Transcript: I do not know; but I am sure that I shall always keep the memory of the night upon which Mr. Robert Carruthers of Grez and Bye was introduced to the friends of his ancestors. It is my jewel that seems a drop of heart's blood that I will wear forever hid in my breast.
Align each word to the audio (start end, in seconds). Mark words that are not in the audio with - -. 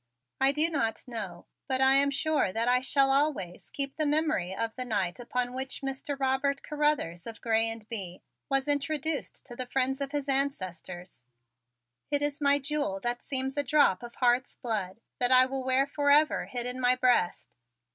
I 0.39 0.51
do 0.51 0.67
not 0.67 1.07
know; 1.07 1.45
but 1.67 1.79
I 1.79 1.93
am 1.93 2.09
sure 2.09 2.51
that 2.51 2.67
I 2.67 2.81
shall 2.81 3.11
always 3.11 3.69
keep 3.69 3.97
the 3.97 4.05
memory 4.07 4.51
of 4.51 4.75
the 4.75 4.83
night 4.83 5.19
upon 5.19 5.53
which 5.53 5.81
Mr. 5.83 6.19
Robert 6.19 6.63
Carruthers 6.63 7.27
of 7.27 7.39
Grez 7.39 7.69
and 7.71 7.87
Bye 7.87 8.21
was 8.49 8.67
introduced 8.67 9.45
to 9.45 9.55
the 9.55 9.67
friends 9.67 10.01
of 10.01 10.11
his 10.11 10.27
ancestors. 10.27 11.21
It 12.09 12.23
is 12.23 12.41
my 12.41 12.57
jewel 12.57 12.99
that 13.01 13.21
seems 13.21 13.57
a 13.57 13.63
drop 13.63 14.01
of 14.01 14.15
heart's 14.15 14.55
blood 14.55 15.01
that 15.19 15.31
I 15.31 15.45
will 15.45 15.63
wear 15.63 15.85
forever 15.85 16.47
hid 16.47 16.65
in 16.65 16.79
my 16.81 16.95
breast. 16.95 17.51